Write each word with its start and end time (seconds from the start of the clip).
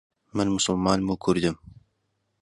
من 0.35 0.47
موسڵمانم 0.53 1.07
و 1.09 1.15
کوردم. 1.23 1.55